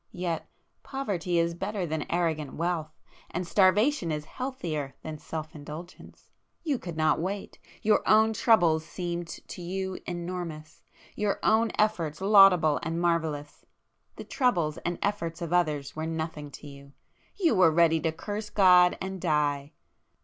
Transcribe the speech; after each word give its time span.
Yet 0.17 0.49
poverty 0.81 1.37
is 1.37 1.53
better 1.53 1.85
than 1.85 2.07
arrogant 2.11 2.55
wealth,—and 2.55 3.45
starvation 3.45 4.11
is 4.11 4.25
healthier 4.25 4.95
than 5.03 5.19
self 5.19 5.53
indulgence! 5.53 6.31
You 6.63 6.79
could 6.79 6.97
not 6.97 7.19
wait,—your 7.19 8.01
own 8.09 8.33
troubles 8.33 8.83
seemed 8.83 9.27
to 9.27 9.61
you 9.61 9.99
enormous,—your 10.07 11.39
own 11.43 11.71
efforts 11.77 12.19
laudable 12.19 12.79
and 12.81 12.99
marvellous,—the 12.99 14.23
troubles 14.23 14.79
and 14.79 14.97
efforts 15.03 15.39
of 15.39 15.53
others 15.53 15.95
were 15.95 16.07
nothing 16.07 16.49
to 16.49 16.65
you;—you 16.67 17.53
were 17.53 17.69
ready 17.69 17.99
to 17.99 18.11
curse 18.11 18.49
God 18.49 18.97
and 18.99 19.21
die. 19.21 19.73